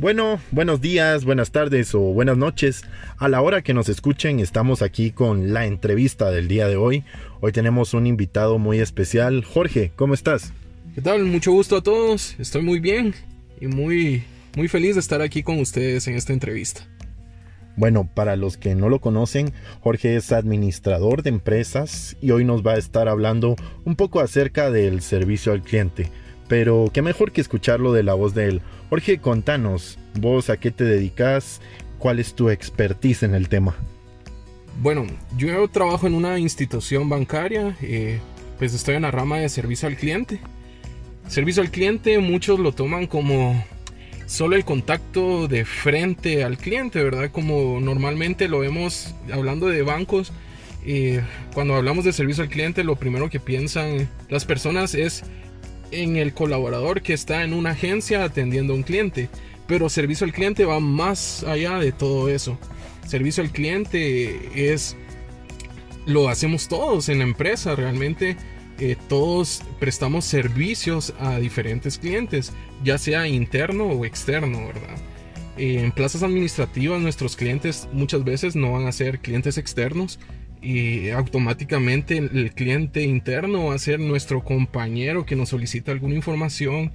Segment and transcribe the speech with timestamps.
[0.00, 2.84] Bueno, buenos días, buenas tardes o buenas noches.
[3.18, 7.04] A la hora que nos escuchen, estamos aquí con la entrevista del día de hoy.
[7.42, 9.44] Hoy tenemos un invitado muy especial.
[9.44, 10.54] Jorge, ¿cómo estás?
[10.94, 11.26] ¿Qué tal?
[11.26, 12.34] Mucho gusto a todos.
[12.38, 13.12] Estoy muy bien
[13.60, 14.24] y muy,
[14.56, 16.80] muy feliz de estar aquí con ustedes en esta entrevista.
[17.76, 22.66] Bueno, para los que no lo conocen, Jorge es administrador de empresas y hoy nos
[22.66, 23.54] va a estar hablando
[23.84, 26.10] un poco acerca del servicio al cliente.
[26.50, 28.60] Pero qué mejor que escucharlo de la voz de él.
[28.88, 31.60] Jorge, contanos, vos a qué te dedicas,
[32.00, 33.76] cuál es tu expertise en el tema.
[34.82, 38.18] Bueno, yo trabajo en una institución bancaria, eh,
[38.58, 40.40] pues estoy en la rama de servicio al cliente.
[41.28, 43.64] Servicio al cliente muchos lo toman como
[44.26, 47.30] solo el contacto de frente al cliente, ¿verdad?
[47.30, 50.32] Como normalmente lo vemos hablando de bancos.
[50.84, 51.20] Eh,
[51.54, 55.22] cuando hablamos de servicio al cliente, lo primero que piensan las personas es
[55.90, 59.28] en el colaborador que está en una agencia atendiendo a un cliente.
[59.66, 62.58] Pero servicio al cliente va más allá de todo eso.
[63.06, 64.96] Servicio al cliente es
[66.06, 67.76] lo hacemos todos en la empresa.
[67.76, 68.36] Realmente
[68.78, 74.96] eh, todos prestamos servicios a diferentes clientes, ya sea interno o externo, ¿verdad?
[75.58, 80.18] En plazas administrativas nuestros clientes muchas veces no van a ser clientes externos,
[80.62, 86.92] y automáticamente el cliente interno va a ser nuestro compañero que nos solicita alguna información,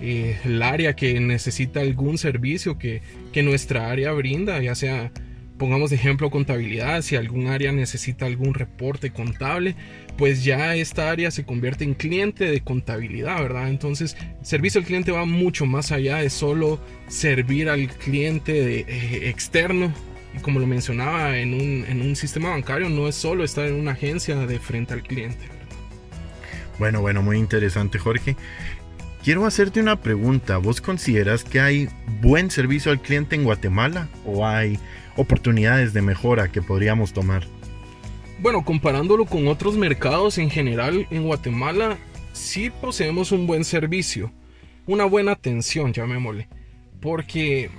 [0.00, 5.12] eh, el área que necesita algún servicio que, que nuestra área brinda, ya sea,
[5.58, 9.76] pongamos de ejemplo, contabilidad, si algún área necesita algún reporte contable,
[10.18, 13.68] pues ya esta área se convierte en cliente de contabilidad, ¿verdad?
[13.68, 19.92] Entonces, servicio al cliente va mucho más allá de solo servir al cliente eh, externo
[20.36, 23.74] y como lo mencionaba, en un, en un sistema bancario no es solo estar en
[23.74, 25.48] una agencia de frente al cliente.
[26.78, 28.36] Bueno, bueno, muy interesante Jorge.
[29.22, 30.58] Quiero hacerte una pregunta.
[30.58, 31.88] ¿Vos consideras que hay
[32.20, 34.78] buen servicio al cliente en Guatemala o hay
[35.16, 37.46] oportunidades de mejora que podríamos tomar?
[38.40, 41.96] Bueno, comparándolo con otros mercados en general, en Guatemala
[42.32, 44.30] sí poseemos un buen servicio,
[44.86, 46.48] una buena atención, llamémosle.
[47.00, 47.70] Porque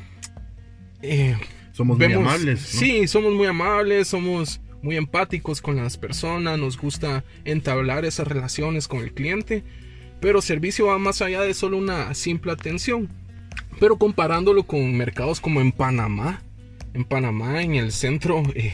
[1.03, 1.37] eh,
[1.75, 2.61] somos muy amables.
[2.61, 8.87] Sí, somos muy amables, somos muy empáticos con las personas, nos gusta entablar esas relaciones
[8.87, 9.61] con el cliente,
[10.21, 13.09] pero servicio va más allá de solo una simple atención.
[13.77, 16.41] Pero comparándolo con mercados como en Panamá,
[16.93, 18.73] en Panamá, en el centro, eh,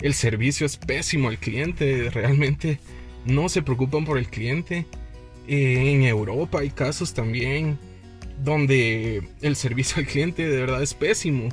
[0.00, 2.80] el servicio es pésimo al cliente, realmente
[3.26, 4.86] no se preocupan por el cliente.
[5.48, 7.78] Eh, en Europa hay casos también
[8.42, 11.50] donde el servicio al cliente de verdad es pésimo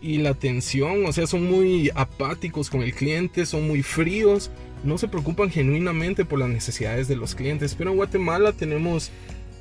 [0.00, 4.50] y la atención, o sea, son muy apáticos con el cliente, son muy fríos,
[4.82, 7.74] no se preocupan genuinamente por las necesidades de los clientes.
[7.74, 9.10] Pero en Guatemala tenemos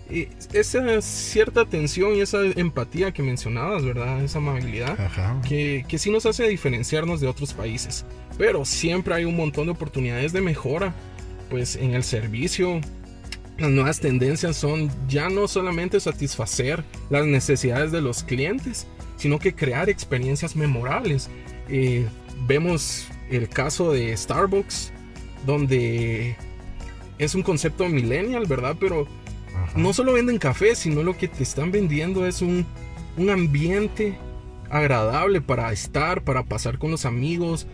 [0.09, 4.23] eh, esa cierta atención y esa empatía que mencionabas, ¿verdad?
[4.23, 4.97] Esa amabilidad
[5.47, 8.05] Que, que sí nos hace diferenciarnos de otros países.
[8.37, 10.93] Pero siempre hay un montón de oportunidades de mejora,
[11.49, 12.79] pues en el servicio.
[13.59, 18.87] Las nuevas tendencias son ya no solamente satisfacer las necesidades de los clientes,
[19.17, 21.29] sino que crear experiencias memorables.
[21.67, 22.07] Eh,
[22.47, 24.93] vemos el caso de Starbucks,
[25.45, 26.37] donde
[27.17, 28.77] es un concepto millennial, ¿verdad?
[28.79, 29.07] Pero
[29.75, 32.65] no solo venden café, sino lo que te están vendiendo es un,
[33.17, 34.17] un ambiente
[34.69, 37.67] agradable para estar, para pasar con los amigos,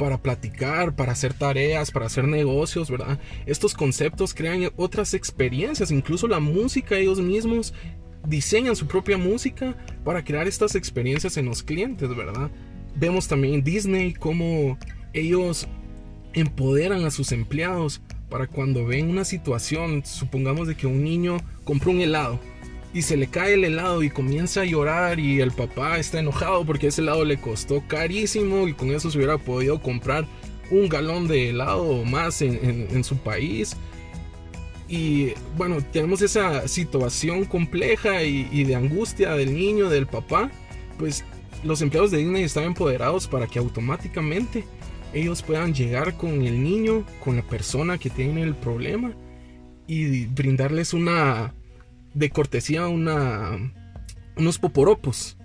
[0.00, 3.18] para platicar, para hacer tareas, para hacer negocios, ¿verdad?
[3.44, 7.74] Estos conceptos crean otras experiencias, incluso la música ellos mismos
[8.26, 12.50] diseñan su propia música para crear estas experiencias en los clientes, ¿verdad?
[12.96, 14.78] Vemos también Disney cómo
[15.12, 15.68] ellos
[16.32, 18.00] empoderan a sus empleados
[18.30, 22.40] para cuando ven una situación, supongamos de que un niño compró un helado
[22.92, 26.64] y se le cae el helado y comienza a llorar y el papá está enojado
[26.64, 30.26] porque ese helado le costó carísimo y con eso se hubiera podido comprar
[30.70, 33.76] un galón de helado más en su país
[34.90, 40.50] y bueno, tenemos esa situación compleja y, de angustia del niño, del papá.
[40.98, 41.24] Pues
[41.62, 44.64] los empleados de Disney están empoderados para que automáticamente
[45.14, 49.12] ellos puedan llegar con el niño, con la persona que tiene el problema
[49.86, 51.54] y brindarles una
[52.14, 53.72] de cortesía una
[54.36, 55.36] unos poporopos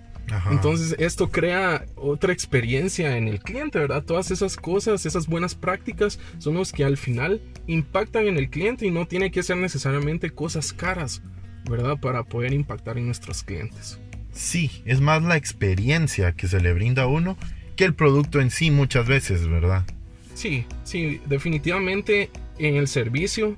[0.50, 4.02] entonces esto crea otra experiencia en el cliente, ¿verdad?
[4.02, 8.86] Todas esas cosas, esas buenas prácticas son los que al final impactan en el cliente
[8.86, 11.22] y no tiene que ser necesariamente cosas caras,
[11.70, 11.98] ¿verdad?
[12.00, 14.00] Para poder impactar en nuestros clientes.
[14.32, 17.36] Sí, es más la experiencia que se le brinda a uno
[17.76, 19.84] que el producto en sí muchas veces, ¿verdad?
[20.34, 23.56] Sí, sí, definitivamente en el servicio,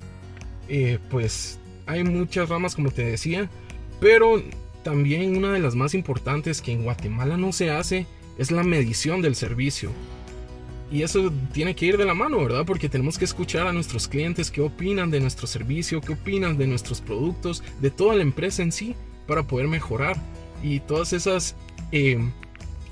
[0.68, 1.57] eh, pues
[1.88, 3.50] hay muchas ramas como te decía,
[3.98, 4.42] pero
[4.84, 8.06] también una de las más importantes que en Guatemala no se hace
[8.36, 9.90] es la medición del servicio.
[10.90, 12.64] Y eso tiene que ir de la mano, ¿verdad?
[12.64, 16.66] Porque tenemos que escuchar a nuestros clientes qué opinan de nuestro servicio, qué opinan de
[16.66, 18.94] nuestros productos, de toda la empresa en sí,
[19.26, 20.16] para poder mejorar.
[20.62, 21.56] Y todas esas
[21.92, 22.18] eh,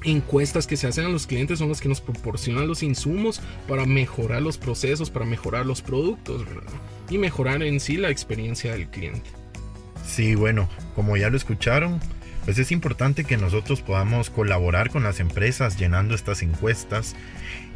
[0.06, 3.86] encuestas que se hacen a los clientes son las que nos proporcionan los insumos para
[3.86, 6.44] mejorar los procesos, para mejorar los productos.
[7.10, 9.30] Y mejorar en sí la experiencia del cliente.
[10.04, 12.00] Sí, bueno, como ya lo escucharon,
[12.46, 17.16] pues es importante que nosotros podamos colaborar con las empresas llenando estas encuestas,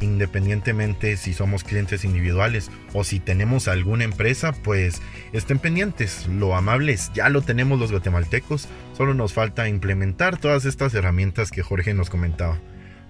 [0.00, 5.02] independientemente si somos clientes individuales o si tenemos alguna empresa, pues
[5.32, 6.28] estén pendientes.
[6.28, 11.64] Lo amables ya lo tenemos los guatemaltecos, solo nos falta implementar todas estas herramientas que
[11.64, 12.60] Jorge nos comentaba.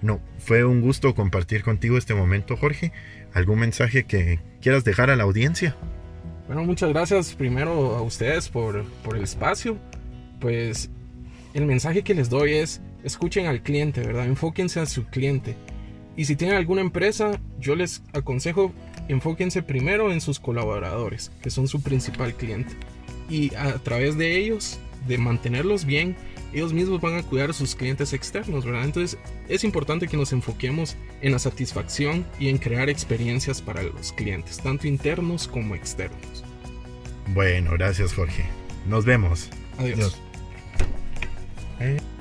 [0.01, 2.91] No, fue un gusto compartir contigo este momento, Jorge.
[3.35, 5.75] ¿Algún mensaje que quieras dejar a la audiencia?
[6.47, 9.77] Bueno, muchas gracias primero a ustedes por, por el espacio.
[10.39, 10.89] Pues
[11.53, 14.25] el mensaje que les doy es, escuchen al cliente, ¿verdad?
[14.25, 15.55] Enfóquense a su cliente.
[16.15, 18.73] Y si tienen alguna empresa, yo les aconsejo,
[19.07, 22.73] enfóquense primero en sus colaboradores, que son su principal cliente.
[23.29, 26.15] Y a través de ellos, de mantenerlos bien,
[26.53, 28.83] ellos mismos van a cuidar a sus clientes externos, ¿verdad?
[28.83, 34.11] Entonces es importante que nos enfoquemos en la satisfacción y en crear experiencias para los
[34.11, 36.43] clientes, tanto internos como externos.
[37.33, 38.45] Bueno, gracias Jorge.
[38.87, 39.49] Nos vemos.
[39.77, 39.97] Adiós.
[39.97, 40.30] Adiós.
[41.81, 42.20] Eh.